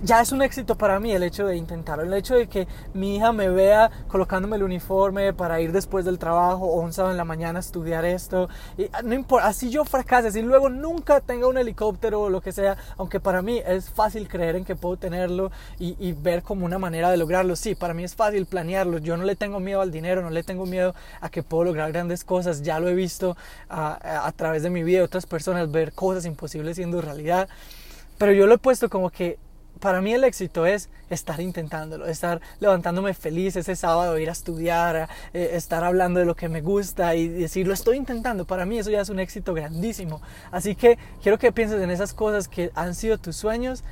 ya 0.04 0.20
es 0.20 0.34
un 0.34 0.42
éxito 0.42 0.76
para 0.76 1.00
mí 1.00 1.14
el 1.14 1.24
hecho 1.24 1.48
de 1.48 1.56
intentarlo, 1.56 2.04
el 2.04 2.14
hecho 2.14 2.36
de 2.36 2.48
que 2.48 2.68
mi 2.94 3.16
hija 3.16 3.32
me 3.32 3.48
vea 3.48 3.90
colocándome 4.10 4.58
el 4.58 4.64
uniforme 4.64 5.32
para 5.34 5.62
ir 5.62 5.72
después 5.72 6.04
del 6.04 6.20
trabajo 6.20 6.66
o 6.66 6.82
un 6.82 6.92
sábado 6.92 7.14
en 7.14 7.18
la 7.18 7.24
mañana 7.24 7.60
a 7.60 7.62
estudiar 7.62 8.04
esto, 8.04 8.50
y 8.78 8.90
ah, 8.92 9.02
no 9.02 9.14
importa, 9.14 9.48
así 9.48 9.70
yo 9.70 9.86
fracase, 9.86 10.32
si 10.32 10.42
luego 10.42 10.68
nunca 10.70 11.22
tenga 11.22 11.48
un 11.48 11.58
helicóptero 11.58 12.24
o 12.24 12.30
lo 12.30 12.42
que 12.42 12.52
sea, 12.52 12.76
aunque 12.98 13.22
para 13.22 13.42
mí 13.42 13.62
es 13.66 13.90
fácil 13.90 14.28
creer 14.28 14.58
en 14.58 14.66
que 14.66 14.76
puedo 14.76 14.98
tenerlo 14.98 15.52
y, 15.80 16.14
ver 16.14 16.44
como 16.44 16.66
una 16.66 16.78
manera 16.78 17.10
de 17.10 17.18
lograrlo, 17.18 17.56
sí, 17.56 17.74
para 17.76 17.94
mí 17.94 18.04
es 18.04 18.14
fácil 18.14 18.46
planearlo, 18.46 18.98
yo 18.98 19.18
no 19.18 19.24
le 19.24 19.36
tengo 19.36 19.60
miedo 19.60 19.82
al 19.82 19.92
dinero, 19.92 20.22
no 20.22 20.30
le 20.30 20.44
tengo 20.44 20.66
miedo 20.66 20.94
a 21.22 21.30
que 21.30 21.44
puedo 21.44 21.64
lograr 21.64 21.92
grandes 21.92 22.24
cosas, 22.24 22.62
ya 22.62 22.80
lo 22.80 22.90
he 22.90 22.94
visto 22.94 23.38
a, 23.70 24.28
a 24.28 24.32
través 24.34 24.64
de 24.64 24.70
mi 24.70 24.84
vida 24.84 25.04
otras 25.04 25.26
personas, 25.26 25.72
ver 25.72 25.94
cosas 25.94 26.26
imposibles 26.26 26.76
siendo 26.76 27.02
realidad, 27.02 27.48
pero 28.18 28.34
yo 28.34 28.48
lo 28.48 28.56
he 28.56 28.58
puesto 28.58 28.90
como 28.90 29.10
que 29.10 29.38
para 29.84 30.00
mí 30.00 30.14
el 30.14 30.24
éxito 30.24 30.66
es 30.66 30.88
estar 31.10 31.42
intentándolo, 31.42 32.06
estar 32.06 32.40
levantándome 32.62 33.14
feliz 33.14 33.58
ese 33.58 33.76
sábado, 33.76 34.18
ir 34.18 34.30
a 34.30 34.32
estudiar, 34.32 35.10
eh, 35.34 35.50
estar 35.56 35.84
hablando 35.84 36.22
de 36.22 36.26
lo 36.26 36.38
que 36.38 36.48
me 36.48 36.62
gusta 36.62 37.16
y 37.16 37.28
decir, 37.28 37.68
lo 37.68 37.74
estoy 37.74 37.98
intentando. 37.98 38.46
Para 38.46 38.66
mí 38.66 38.80
eso 38.80 38.90
ya 38.92 39.02
es 39.02 39.10
un 39.10 39.20
éxito 39.20 39.54
grandísimo. 39.54 40.22
Así 40.54 40.74
que 40.76 40.98
quiero 41.22 41.38
que 41.38 41.52
pienses 41.52 41.82
en 41.82 41.92
esas 41.92 42.14
cosas 42.14 42.48
que 42.48 42.72
han 42.76 42.96
sido 42.96 43.18
tus 43.18 43.36
sueños 43.36 43.84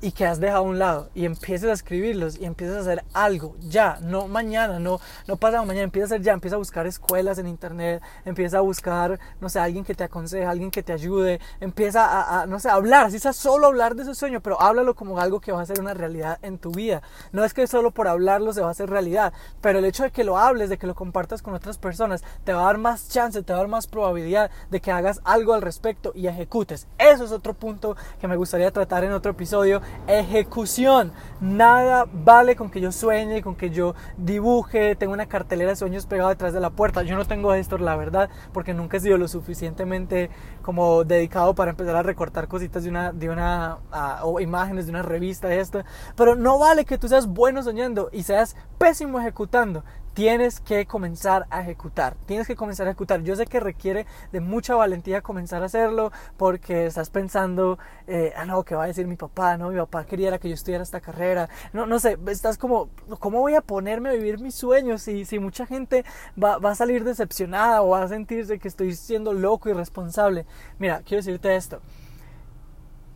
y 0.00 0.12
que 0.12 0.26
has 0.26 0.40
dejado 0.40 0.58
a 0.58 0.62
un 0.62 0.78
lado 0.78 1.10
y 1.14 1.24
empieces 1.24 1.70
a 1.70 1.72
escribirlos 1.72 2.38
y 2.38 2.44
empieces 2.44 2.76
a 2.76 2.80
hacer 2.80 3.04
algo 3.14 3.56
ya, 3.60 3.98
no 4.02 4.28
mañana, 4.28 4.78
no, 4.78 5.00
no 5.26 5.36
pasado 5.36 5.64
mañana, 5.64 5.84
empieza 5.84 6.04
a 6.04 6.08
hacer 6.08 6.22
ya, 6.22 6.32
empieza 6.32 6.56
a 6.56 6.58
buscar 6.58 6.86
escuelas 6.86 7.38
en 7.38 7.46
internet, 7.46 8.02
empieza 8.24 8.58
a 8.58 8.60
buscar, 8.60 9.18
no 9.40 9.48
sé, 9.48 9.58
alguien 9.58 9.84
que 9.84 9.94
te 9.94 10.04
aconseje, 10.04 10.44
alguien 10.44 10.70
que 10.70 10.82
te 10.82 10.92
ayude, 10.92 11.40
empieza 11.60 12.40
a, 12.42 12.46
no 12.46 12.60
sé, 12.60 12.68
a 12.68 12.74
hablar, 12.74 13.06
así 13.06 13.18
sea 13.18 13.32
solo 13.32 13.66
hablar 13.66 13.94
de 13.94 14.02
ese 14.02 14.14
sueño, 14.14 14.40
pero 14.40 14.60
háblalo 14.60 14.94
como 14.94 15.18
algo 15.18 15.40
que 15.40 15.52
va 15.52 15.62
a 15.62 15.66
ser 15.66 15.80
una 15.80 15.94
realidad 15.94 16.38
en 16.42 16.58
tu 16.58 16.70
vida. 16.70 17.02
No 17.32 17.44
es 17.44 17.54
que 17.54 17.66
solo 17.66 17.90
por 17.90 18.08
hablarlo 18.08 18.52
se 18.52 18.60
va 18.60 18.68
a 18.68 18.72
hacer 18.72 18.90
realidad, 18.90 19.32
pero 19.60 19.78
el 19.78 19.84
hecho 19.84 20.02
de 20.02 20.10
que 20.10 20.24
lo 20.24 20.38
hables, 20.38 20.68
de 20.68 20.78
que 20.78 20.86
lo 20.86 20.94
compartas 20.94 21.42
con 21.42 21.54
otras 21.54 21.78
personas, 21.78 22.22
te 22.44 22.52
va 22.52 22.62
a 22.62 22.66
dar 22.66 22.78
más 22.78 23.08
chance, 23.08 23.42
te 23.42 23.52
va 23.52 23.60
a 23.60 23.62
dar 23.62 23.68
más 23.68 23.86
probabilidad 23.86 24.50
de 24.70 24.80
que 24.80 24.92
hagas 24.92 25.20
algo 25.24 25.54
al 25.54 25.62
respecto 25.62 26.12
y 26.14 26.26
ejecutes. 26.26 26.86
Eso 26.98 27.24
es 27.24 27.32
otro 27.32 27.54
punto 27.54 27.96
que 28.20 28.28
me 28.28 28.36
gustaría 28.36 28.70
tratar 28.70 29.04
en 29.04 29.12
otro 29.12 29.32
episodio 29.32 29.80
ejecución. 30.06 31.12
Nada 31.40 32.06
vale 32.12 32.56
con 32.56 32.70
que 32.70 32.80
yo 32.80 32.92
sueñe, 32.92 33.42
con 33.42 33.56
que 33.56 33.70
yo 33.70 33.94
dibuje, 34.16 34.96
tengo 34.96 35.12
una 35.12 35.26
cartelera 35.26 35.70
de 35.70 35.76
sueños 35.76 36.06
pegada 36.06 36.30
detrás 36.30 36.54
de 36.54 36.60
la 36.60 36.70
puerta. 36.70 37.02
Yo 37.02 37.16
no 37.16 37.26
tengo 37.26 37.52
esto, 37.54 37.76
la 37.78 37.96
verdad, 37.96 38.30
porque 38.52 38.72
nunca 38.72 38.96
he 38.96 39.00
sido 39.00 39.18
lo 39.18 39.28
suficientemente 39.28 40.30
como 40.66 41.04
dedicado 41.04 41.54
para 41.54 41.70
empezar 41.70 41.94
a 41.94 42.02
recortar 42.02 42.48
cositas 42.48 42.82
de 42.82 42.90
una, 42.90 43.12
de 43.12 43.30
una 43.30 43.78
o 44.24 44.40
imágenes 44.40 44.86
de 44.86 44.90
una 44.90 45.02
revista 45.02 45.46
de 45.46 45.60
esto. 45.60 45.84
Pero 46.16 46.34
no 46.34 46.58
vale 46.58 46.84
que 46.84 46.98
tú 46.98 47.06
seas 47.06 47.28
bueno 47.28 47.62
soñando 47.62 48.10
y 48.12 48.24
seas 48.24 48.56
pésimo 48.76 49.20
ejecutando 49.20 49.84
tienes 50.16 50.60
que 50.60 50.86
comenzar 50.86 51.46
a 51.50 51.60
ejecutar, 51.60 52.16
tienes 52.24 52.46
que 52.46 52.56
comenzar 52.56 52.86
a 52.86 52.90
ejecutar. 52.92 53.22
Yo 53.22 53.36
sé 53.36 53.44
que 53.44 53.60
requiere 53.60 54.06
de 54.32 54.40
mucha 54.40 54.74
valentía 54.74 55.20
comenzar 55.20 55.62
a 55.62 55.66
hacerlo 55.66 56.10
porque 56.38 56.86
estás 56.86 57.10
pensando, 57.10 57.78
eh, 58.06 58.32
ah, 58.34 58.46
no, 58.46 58.62
¿qué 58.64 58.74
va 58.74 58.84
a 58.84 58.86
decir 58.86 59.06
mi 59.06 59.16
papá? 59.16 59.58
No, 59.58 59.68
mi 59.68 59.76
papá 59.76 60.06
quería 60.06 60.38
que 60.38 60.48
yo 60.48 60.54
estudiara 60.54 60.82
esta 60.82 61.02
carrera. 61.02 61.50
No, 61.74 61.84
no 61.84 61.98
sé, 61.98 62.16
estás 62.28 62.56
como, 62.56 62.88
¿cómo 63.18 63.40
voy 63.40 63.56
a 63.56 63.60
ponerme 63.60 64.08
a 64.08 64.12
vivir 64.12 64.40
mis 64.40 64.54
sueños 64.54 65.02
si, 65.02 65.26
si 65.26 65.38
mucha 65.38 65.66
gente 65.66 66.02
va, 66.42 66.56
va 66.56 66.70
a 66.70 66.74
salir 66.74 67.04
decepcionada 67.04 67.82
o 67.82 67.90
va 67.90 68.02
a 68.02 68.08
sentirse 68.08 68.58
que 68.58 68.68
estoy 68.68 68.94
siendo 68.94 69.34
loco 69.34 69.68
y 69.68 69.74
responsable? 69.74 70.46
Mira, 70.78 71.02
quiero 71.04 71.22
decirte 71.22 71.56
esto. 71.56 71.80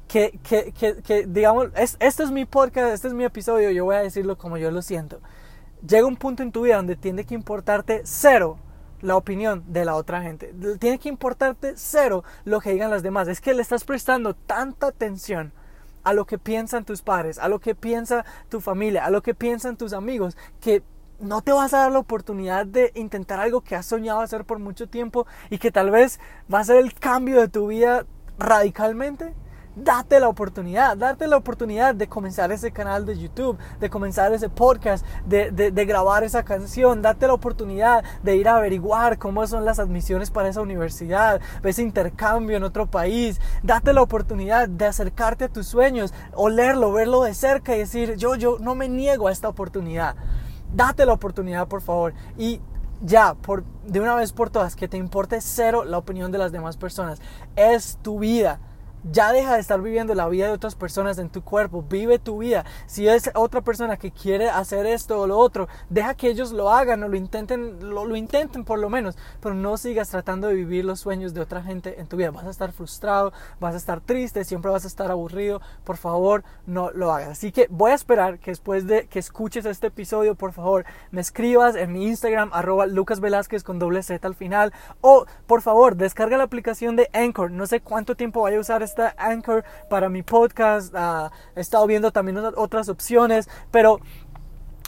Que, 0.09 0.41
que, 0.43 0.73
que, 0.73 1.27
digamos, 1.27 1.69
es, 1.77 1.97
este 2.01 2.25
es 2.25 2.31
mi 2.33 2.45
podcast, 2.45 2.93
este 2.93 3.07
es 3.09 3.15
mi 3.15 3.25
episodio, 3.25 3.71
yo 3.71 3.85
voy 3.85 3.95
a 3.95 4.01
decirlo 4.01 4.37
como 4.37 4.59
yo 4.59 4.71
lo 4.71 4.83
siento 4.83 5.21
llega 5.87 6.07
un 6.07 6.17
punto 6.17 6.43
en 6.43 6.53
tu 6.53 6.63
vida 6.63 6.77
donde 6.77 6.97
tiene 6.97 7.25
que 7.25 7.35
importarte 7.35 8.03
cero 8.05 8.59
la 9.01 9.17
opinión 9.17 9.65
de 9.67 9.85
la 9.85 9.97
otra 9.97 10.23
gente. 10.23 10.53
Tiene 10.79 10.99
que 10.99 11.09
importarte 11.09 11.75
cero 11.77 12.23
lo 12.45 12.61
que 12.61 12.73
digan 12.73 12.91
las 12.91 13.03
demás. 13.03 13.29
Es 13.29 13.41
que 13.41 13.55
le 13.55 13.63
estás 13.63 13.85
prestando 13.85 14.35
tanta 14.35 14.89
atención 14.89 15.53
a 16.03 16.13
lo 16.13 16.27
que 16.27 16.39
piensan 16.39 16.85
tus 16.85 17.03
padres, 17.03 17.39
a 17.39 17.49
lo 17.49 17.61
que 17.61 17.75
piensa 17.75 18.25
tu 18.49 18.61
familia, 18.61 19.05
a 19.05 19.11
lo 19.11 19.23
que 19.23 19.35
piensan 19.35 19.77
tus 19.77 19.93
amigos, 19.93 20.37
que 20.61 20.83
no 21.21 21.43
te 21.43 21.53
vas 21.53 21.75
a 21.75 21.79
dar 21.79 21.93
la 21.93 21.99
oportunidad 21.99 22.67
de 22.67 22.93
intentar 22.95 23.41
algo 23.41 23.61
que 23.61 23.77
has 23.77 23.87
soñado 23.87 24.21
hacer 24.21 24.45
por 24.45 24.59
mucho 24.59 24.89
tiempo 24.89 25.27
y 25.51 25.59
que 25.59 25.71
tal 25.71 25.91
vez 25.91 26.21
va 26.53 26.61
a 26.61 26.65
ser 26.65 26.77
el 26.77 26.95
cambio 26.95 27.41
de 27.41 27.49
tu 27.49 27.69
vida 27.69 28.07
radicalmente 28.39 29.35
date 29.77 30.21
la 30.21 30.29
oportunidad, 30.29 30.97
date 30.97 31.27
la 31.27 31.37
oportunidad 31.37 31.95
de 31.95 32.09
comenzar 32.09 32.51
ese 32.53 32.73
canal 32.73 33.07
de 33.07 33.19
YouTube, 33.19 33.59
de 33.79 33.89
comenzar 33.89 34.33
ese 34.33 34.49
podcast, 34.49 35.07
de, 35.27 35.51
de, 35.51 35.85
grabar 35.85 36.25
esa 36.25 36.45
canción, 36.45 37.03
date 37.03 37.27
la 37.27 37.35
oportunidad 37.35 38.05
de 38.23 38.37
ir 38.37 38.49
a 38.49 38.57
averiguar 38.57 39.19
cómo 39.19 39.47
son 39.47 39.65
las 39.65 39.79
admisiones 39.79 40.31
para 40.31 40.49
esa 40.49 40.61
universidad, 40.61 41.41
ese 41.63 41.83
intercambio 41.83 42.57
en 42.57 42.65
otro 42.65 42.87
país, 42.87 43.41
date 43.63 43.93
la 43.93 44.03
oportunidad 44.03 44.69
de 44.69 44.87
acercarte 44.87 45.45
a 45.45 45.49
tus 45.49 45.67
sueños, 45.67 46.13
olerlo, 46.35 46.93
verlo 46.93 47.23
de 47.23 47.35
cerca 47.35 47.75
y 47.75 47.79
decir, 47.79 48.17
yo, 48.17 48.35
yo 48.35 48.59
no 48.61 48.75
me 48.75 48.89
niego 48.89 49.29
a 49.29 49.33
esta 49.33 49.49
oportunidad. 49.49 50.17
Date 50.75 51.07
la 51.07 51.13
oportunidad, 51.13 51.69
por 51.69 51.83
favor. 51.83 52.15
Y 52.39 52.61
ya, 53.03 53.35
por, 53.35 53.65
de 53.87 54.01
una 54.01 54.15
vez 54.15 54.33
por 54.33 54.51
todas, 54.51 54.77
que 54.77 54.89
te 54.89 54.97
importe 54.97 55.41
cero 55.41 55.85
la 55.85 55.99
opinión 55.99 56.33
de 56.33 56.39
las 56.39 56.53
demás 56.53 56.77
personas. 56.77 57.21
Es 57.57 57.99
tu 58.03 58.19
vida 58.19 58.61
ya 59.05 59.33
deja 59.33 59.55
de 59.55 59.61
estar 59.61 59.81
viviendo 59.81 60.15
la 60.15 60.29
vida 60.29 60.47
de 60.47 60.53
otras 60.53 60.75
personas 60.75 61.19
en 61.19 61.31
tu 61.31 61.43
cuerpo, 61.43 61.85
vive 61.89 62.19
tu 62.19 62.39
vida. 62.39 62.65
Si 62.87 63.09
es 63.09 63.31
otra 63.35 63.61
persona 63.61 63.97
que 63.97 64.11
quiere 64.11 64.51
hacer 64.51 64.87
esto 64.87 65.21
o 65.21 65.27
lo 65.27 65.39
otro, 65.39 65.69
deja 65.89 66.15
que 66.15 66.29
ellos 66.29 66.53
lo 66.53 66.71
hagan 66.71 67.03
o 67.03 67.09
lo 67.09 67.17
intenten, 67.17 67.91
lo, 67.91 68.05
lo, 68.05 68.17
intenten 68.17 68.65
por 68.65 68.79
lo 68.79 68.91
menos, 68.91 69.17
pero 69.41 69.55
no 69.55 69.77
sigas 69.77 70.11
tratando 70.11 70.49
de 70.49 70.55
vivir 70.55 70.85
los 70.85 71.01
sueños 71.01 71.35
de 71.35 71.41
otra 71.41 71.63
gente 71.63 72.01
en 72.01 72.07
tu 72.07 72.17
vida. 72.17 72.31
Vas 72.31 72.47
a 72.47 72.51
estar 72.51 72.73
frustrado, 72.73 73.33
vas 73.59 73.75
a 73.75 73.79
estar 73.79 74.01
triste, 74.01 74.45
siempre 74.45 74.71
vas 74.71 74.85
a 74.85 74.89
estar 74.89 75.11
aburrido. 75.11 75.61
Por 75.85 75.97
favor, 75.97 76.45
no 76.67 76.91
lo 76.91 77.13
hagas. 77.13 77.31
Así 77.31 77.53
que 77.53 77.67
voy 77.71 77.93
a 77.93 77.95
esperar 77.95 78.39
que 78.39 78.51
después 78.51 78.87
de 78.87 79.07
que 79.07 79.19
escuches 79.19 79.65
este 79.65 79.89
episodio, 79.89 80.35
por 80.35 80.53
favor, 80.53 80.85
me 81.11 81.21
escribas 81.21 81.77
en 81.77 81.93
mi 81.93 82.07
Instagram, 82.07 82.51
arroba 82.53 82.87
Lucas 82.87 83.21
Velázquez 83.21 83.65
con 83.65 83.79
doble 83.79 84.03
Z 84.03 84.27
al 84.27 84.35
final, 84.35 84.73
o 85.01 85.27
por 85.47 85.63
favor, 85.63 85.97
descarga 85.97 86.37
la 86.37 86.45
aplicación 86.45 86.97
de 86.97 87.09
Anchor. 87.13 87.51
No 87.51 87.67
sé 87.67 87.81
cuánto 87.81 88.15
tiempo 88.15 88.43
vaya 88.43 88.59
a 88.59 88.61
usar 88.61 88.83
está 88.91 89.15
Anchor 89.17 89.65
para 89.89 90.09
mi 90.09 90.23
podcast. 90.23 90.93
Ah, 90.97 91.31
he 91.55 91.61
estado 91.61 91.87
viendo 91.87 92.11
también 92.11 92.39
otras 92.57 92.89
opciones, 92.89 93.49
pero 93.71 94.01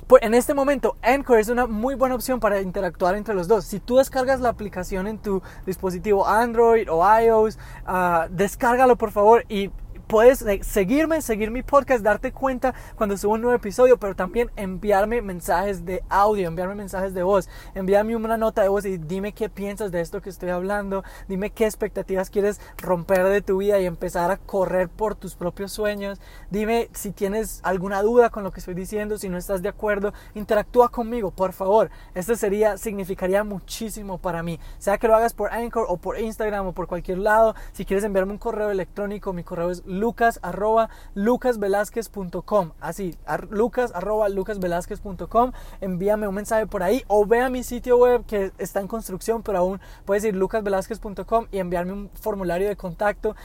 pues, 0.07 0.23
en 0.25 0.35
este 0.35 0.55
momento 0.55 0.97
Anchor 1.03 1.39
es 1.39 1.49
una 1.49 1.67
muy 1.67 1.95
buena 1.95 2.17
opción 2.17 2.41
para 2.41 2.61
interactuar 2.61 3.15
entre 3.15 3.35
los 3.35 3.49
dos. 3.49 3.65
Si 3.65 3.81
tú 3.81 3.97
descargas 3.97 4.41
la 4.41 4.49
aplicación 4.49 5.07
en 5.07 5.19
tu 5.19 5.43
dispositivo 5.65 6.27
Android 6.27 6.89
o 6.91 7.03
iOS, 7.21 7.59
uh, 7.87 8.29
descárgalo 8.31 8.97
por 8.97 9.13
favor 9.13 9.45
y 9.49 9.71
puedes 10.13 10.45
seguirme, 10.67 11.23
seguir 11.23 11.51
mi 11.51 11.63
podcast, 11.63 12.05
darte 12.05 12.33
cuenta 12.33 12.75
cuando 12.97 13.17
subo 13.17 13.33
un 13.33 13.41
nuevo 13.41 13.57
episodio, 13.57 13.97
pero 13.97 14.15
también 14.15 14.51
enviarme 14.57 15.23
mensajes 15.23 15.87
de 15.87 16.05
audio, 16.11 16.49
enviarme 16.49 16.75
mensajes 16.75 17.15
de 17.15 17.23
voz, 17.23 17.49
envíame 17.75 18.15
una 18.15 18.37
nota 18.37 18.61
de 18.61 18.69
voz 18.69 18.85
y 18.85 18.99
dime 18.99 19.33
qué 19.33 19.49
piensas 19.49 19.91
de 19.91 20.03
esto 20.03 20.21
que 20.21 20.29
estoy 20.29 20.51
hablando, 20.51 21.03
dime 21.29 21.49
qué 21.49 21.65
expectativas 21.65 22.29
quieres 22.29 22.61
romper 22.77 23.25
de 23.25 23.41
tu 23.41 23.57
vida 23.57 23.81
y 23.81 23.87
empezar 23.87 24.31
a 24.31 24.37
correr 24.37 24.91
por 24.91 25.15
tus 25.15 25.35
propios 25.35 25.73
sueños, 25.73 26.21
dime 26.51 26.91
si 26.93 27.13
tienes 27.13 27.61
alguna 27.63 28.03
duda 28.03 28.29
con 28.29 28.45
lo 28.45 28.53
que 28.53 28.61
estoy 28.61 28.75
diciendo, 28.75 29.17
si 29.17 29.31
no 29.31 29.39
estás 29.39 29.63
de 29.63 29.71
acuerdo, 29.71 30.13
interactúa 30.35 30.91
conmigo, 30.91 31.31
por 31.31 31.55
favor. 31.55 31.89
Esto 32.15 32.37
sería, 32.37 32.77
significaría 32.77 33.45
muchísimo 33.45 34.19
para 34.19 34.43
mí, 34.43 34.61
sea 34.77 34.99
que 34.99 35.09
lo 35.09 35.17
hagas 35.17 35.33
por 35.33 35.55
Anchor 35.55 35.87
o 35.89 35.97
por 35.97 36.21
Instagram 36.21 36.67
o 36.67 36.73
por 36.75 36.87
cualquier 36.87 37.17
lado, 37.17 37.55
si 37.73 37.87
quieres 37.87 38.05
enviarme 38.05 38.33
un 38.33 38.39
correo 38.39 38.71
electrónico, 38.71 39.33
mi 39.33 39.43
correo 39.43 39.71
es 39.71 39.83
lucas 40.03 40.41
arroba 40.43 40.89
lucasvelázquez.com. 41.15 42.73
Así, 42.81 43.15
lucas 43.51 43.93
arroba 43.95 44.29
lucasvelázquez.com. 44.29 45.53
Envíame 45.81 46.27
un 46.27 46.35
mensaje 46.35 46.67
por 46.67 46.83
ahí 46.83 47.05
o 47.07 47.25
ve 47.25 47.41
a 47.41 47.49
mi 47.49 47.63
sitio 47.63 47.99
web 47.99 48.27
que 48.27 48.51
está 48.59 48.81
en 48.81 48.89
construcción, 48.89 49.43
pero 49.43 49.59
aún 49.59 49.81
puedes 50.05 50.25
ir 50.25 50.35
lucasvelázquez.com 50.35 51.47
y 51.53 51.59
enviarme 51.59 51.93
un 51.93 52.11
formulario 52.15 52.69
de 52.69 52.75
contacto 52.77 53.37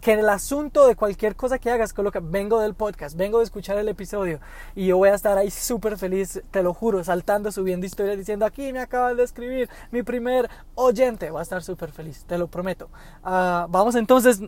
que 0.00 0.12
en 0.12 0.20
el 0.20 0.28
asunto 0.28 0.86
de 0.86 0.94
cualquier 0.94 1.34
cosa 1.34 1.58
que 1.58 1.68
hagas, 1.68 1.92
coloca, 1.92 2.20
vengo 2.22 2.60
del 2.60 2.74
podcast, 2.74 3.16
vengo 3.16 3.38
de 3.38 3.44
escuchar 3.44 3.76
el 3.76 3.88
episodio 3.88 4.38
y 4.76 4.86
yo 4.86 4.98
voy 4.98 5.08
a 5.08 5.14
estar 5.14 5.36
ahí 5.36 5.50
súper 5.50 5.98
feliz, 5.98 6.42
te 6.52 6.62
lo 6.62 6.72
juro, 6.72 7.02
saltando, 7.02 7.50
subiendo 7.50 7.86
historias, 7.86 8.16
diciendo, 8.16 8.46
aquí 8.46 8.72
me 8.72 8.78
acaban 8.78 9.16
de 9.16 9.24
escribir 9.24 9.68
mi 9.90 10.04
primer 10.04 10.48
oyente, 10.76 11.30
va 11.30 11.40
a 11.40 11.42
estar 11.42 11.60
súper 11.62 11.90
feliz, 11.90 12.24
te 12.24 12.38
lo 12.38 12.46
prometo. 12.46 12.88
Ah, 13.24 13.66
vamos 13.68 13.96
entonces, 13.96 14.40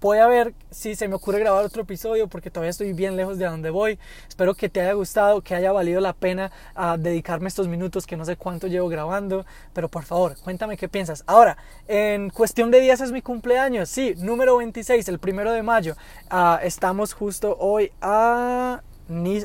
voy 0.00 0.18
a 0.18 0.26
ver 0.26 0.54
si 0.70 0.94
se 0.96 1.08
me 1.08 1.14
ocurre 1.14 1.38
grabar 1.38 1.64
otro 1.64 1.82
episodio 1.82 2.26
porque 2.28 2.50
todavía 2.50 2.70
estoy 2.70 2.92
bien 2.92 3.16
lejos 3.16 3.38
de 3.38 3.46
donde 3.46 3.70
voy. 3.70 3.98
Espero 4.28 4.54
que 4.54 4.68
te 4.68 4.80
haya 4.80 4.92
gustado, 4.92 5.40
que 5.40 5.54
haya 5.54 5.72
valido 5.72 6.00
la 6.00 6.12
pena 6.12 6.50
uh, 6.76 6.98
dedicarme 6.98 7.48
estos 7.48 7.68
minutos 7.68 8.06
que 8.06 8.16
no 8.16 8.24
sé 8.24 8.36
cuánto 8.36 8.66
llevo 8.66 8.88
grabando, 8.88 9.46
pero 9.72 9.88
por 9.88 10.04
favor, 10.04 10.36
cuéntame 10.42 10.76
qué 10.76 10.88
piensas. 10.88 11.22
Ahora, 11.26 11.56
en 11.86 12.30
cuestión 12.30 12.70
de 12.70 12.80
días 12.80 13.00
es 13.00 13.12
mi 13.12 13.22
cumpleaños, 13.22 13.88
sí, 13.88 14.14
número 14.16 14.56
26, 14.56 15.08
el 15.08 15.18
primero 15.18 15.52
de 15.52 15.62
mayo. 15.62 15.96
Uh, 16.30 16.58
estamos 16.62 17.14
justo 17.14 17.56
hoy 17.58 17.92
a 18.00 18.82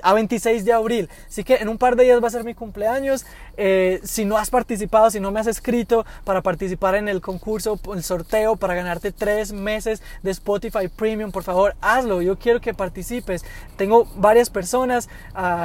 a 0.04 0.14
26 0.14 0.66
de 0.66 0.74
abril. 0.74 1.10
Así 1.28 1.44
que 1.44 1.56
en 1.56 1.70
un 1.70 1.78
par 1.78 1.96
de 1.96 2.04
días 2.04 2.22
va 2.24 2.28
a 2.28 2.32
ser 2.32 2.44
mi 2.44 2.54
cumpleaños. 2.54 3.26
Eh, 3.58 4.00
si 4.04 4.26
no 4.26 4.38
has 4.38 4.50
participado, 4.50 5.12
si 5.12 5.20
no 5.20 5.32
me 5.32 5.40
has 5.40 5.48
escrito 5.48 6.06
para 6.24 6.42
participar 6.42 6.96
en 6.96 7.10
el 7.10 7.22
concurso, 7.22 7.80
el 7.94 8.04
sorteo, 8.04 8.56
para 8.56 8.74
ganarte 8.74 9.12
tres 9.12 9.52
meses 9.52 10.02
de 10.24 10.32
Spotify 10.32 10.88
Premium, 10.88 11.32
por 11.32 11.44
favor, 11.44 11.76
hazlo. 11.82 12.22
Yo 12.22 12.38
quiero 12.38 12.62
que 12.62 12.74
participes. 12.74 13.44
Tengo 13.76 14.08
varias 14.16 14.50
personas 14.50 15.10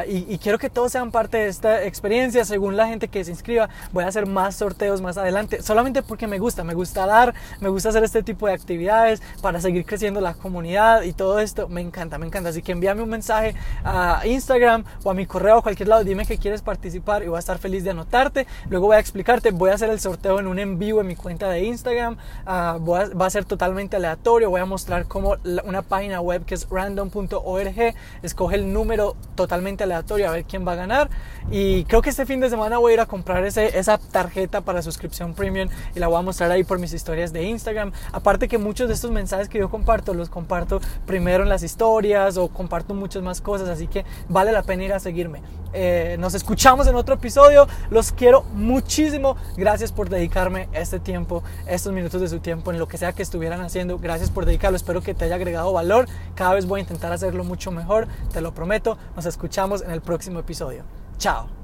y, 0.09 0.33
y, 0.33 0.39
quiero 0.39 0.59
que 0.59 0.71
todos 0.71 0.93
sean 0.93 1.11
parte 1.11 1.39
de 1.39 1.49
esta 1.49 1.85
experiencia. 1.85 2.45
Según 2.45 2.77
la 2.77 2.89
gente 2.89 3.09
que 3.09 3.25
se 3.25 3.31
inscriba, 3.31 3.69
voy 3.93 4.05
a 4.05 4.09
hacer 4.09 4.27
más 4.27 4.57
sorteos 4.57 5.01
más 5.01 5.17
adelante. 5.17 5.63
Solamente 5.63 6.03
porque 6.03 6.27
me 6.27 6.39
gusta, 6.39 6.65
me 6.65 6.75
gusta 6.75 7.07
dar, 7.07 7.35
me 7.61 7.69
gusta 7.69 7.91
hacer 7.91 8.05
este 8.05 8.23
tipo 8.23 8.47
de 8.47 8.55
actividades 8.55 9.23
para 9.41 9.61
seguir 9.61 9.85
creciendo 9.85 10.21
la 10.21 10.35
comunidad 10.35 11.03
y 11.03 11.13
todo 11.13 11.39
esto. 11.39 11.69
Me 11.69 11.81
encanta, 11.81 12.19
me 12.19 12.27
encanta. 12.27 12.51
Así 12.51 12.63
que 12.63 12.73
envíame 12.73 13.03
un 13.03 13.11
mensaje 13.11 13.55
a 13.85 14.23
Instagram 14.25 14.85
o 15.03 15.11
a 15.11 15.15
mi 15.15 15.27
correo 15.27 15.59
a 15.59 15.63
cualquier 15.63 15.89
lado, 15.89 16.05
dime 16.05 16.27
que 16.27 16.39
quieres 16.39 16.63
participar 16.63 17.23
y 17.23 17.29
voy 17.29 17.37
a 17.37 17.41
estar 17.41 17.59
feliz 17.59 17.85
de 17.85 17.91
anotarte. 17.91 18.47
Luego 18.69 18.87
voy 18.87 18.97
a 18.97 18.99
explicarte, 18.99 19.51
voy 19.51 19.71
a 19.71 19.75
hacer 19.75 19.91
el 19.91 20.01
sorteo 20.01 20.41
en 20.41 20.47
un 20.47 20.59
en 20.59 20.79
vivo 20.79 21.01
en 21.01 21.07
mi 21.07 21.17
cuenta 21.17 21.49
de 21.51 21.65
Instagram, 21.65 22.17
ah, 22.47 22.79
va 22.81 23.27
a 23.27 23.31
ser 23.31 23.45
totalmente 23.45 23.97
aleatorio, 23.97 24.51
voy 24.51 24.61
a 24.61 24.67
mostrar 24.67 25.07
cómo 25.07 25.37
una 25.65 25.83
página 25.83 26.21
web 26.21 26.45
que 26.45 26.55
es 26.55 26.69
random.org 26.71 27.95
escoge 28.23 28.57
el 28.57 28.73
número 28.73 29.17
totalmente 29.35 29.85
aleatorio 29.85 30.29
a 30.29 30.33
ver 30.33 30.45
quién 30.45 30.67
va 30.67 30.73
a 30.73 30.77
ganar 30.77 31.11
y 31.51 31.85
creo 31.85 32.03
que 32.03 32.11
este 32.11 32.27
fin 32.27 32.41
de 32.41 32.49
semana 32.49 32.79
voy 32.79 32.93
a 32.93 32.95
ir 32.95 33.01
a 33.01 33.07
comprar 33.07 33.45
ese, 33.45 33.79
esa 33.79 33.99
tarjeta 33.99 34.63
para 34.63 34.83
suscripción 34.83 35.35
premium 35.35 35.69
y 35.95 35.99
la 35.99 36.09
voy 36.09 36.19
a 36.19 36.23
mostrar 36.23 36.51
ahí 36.51 36.65
por 36.65 36.79
mis 36.79 36.93
historias 36.93 37.33
de 37.33 37.43
Instagram. 37.45 37.93
Aparte 38.13 38.49
que 38.49 38.59
muchos 38.59 38.89
de 38.89 38.95
estos 38.95 39.11
mensajes 39.11 39.49
que 39.49 39.59
yo 39.59 39.69
comparto 39.69 40.15
los 40.15 40.31
comparto 40.31 40.81
primero 41.07 41.43
en 41.43 41.49
las 41.49 41.63
historias 41.63 42.37
o 42.37 42.49
comparto 42.49 42.95
muchas 42.95 43.23
más 43.23 43.41
cosas, 43.41 43.69
así 43.75 43.87
que 43.87 44.05
vale 44.29 44.53
la 44.53 44.63
pena 44.63 44.85
ir 44.85 44.93
a 44.93 45.01
seguirme. 45.01 45.43
Eh, 45.73 46.17
nos 46.21 46.35
escuchamos 46.35 46.87
en 46.87 46.95
otro 46.95 47.17
episodio. 47.17 47.67
Los 47.91 48.13
quiero 48.13 48.45
muchísimo. 48.55 49.37
Gracias 49.57 49.93
por 49.93 50.09
dedicarme 50.09 50.69
este 50.73 51.01
tiempo, 51.01 51.43
estos 51.67 51.93
minutos 51.93 52.21
de 52.21 52.29
su 52.29 52.39
tiempo 52.39 52.71
en 52.71 52.79
lo 52.79 52.89
que 52.89 52.97
sea 52.97 53.13
que 53.13 53.23
estuvieran 53.23 53.61
haciendo. 53.61 53.99
Gracias 53.99 54.31
por 54.31 54.47
dedicarlo. 54.47 54.77
Espero 54.77 55.03
que 55.03 55.15
te 55.15 55.25
haya 55.25 55.35
agregado 55.35 55.73
valor. 55.73 56.07
Cada 56.35 56.55
vez 56.55 56.67
voy 56.67 56.81
a 56.81 56.83
intentar 56.83 57.13
hacerlo 57.13 57.45
mucho 57.45 57.71
mejor. 57.71 58.07
Te 58.33 58.41
lo 58.41 58.55
prometo. 58.55 58.97
Nos 59.17 59.27
escuchamos 59.27 59.83
en 59.83 59.91
el 59.91 60.01
próximo 60.01 60.39
episodio. 60.39 60.85
Chao. 61.19 61.64